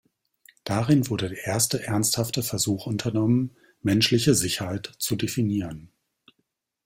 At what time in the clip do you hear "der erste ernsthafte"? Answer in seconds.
1.29-2.41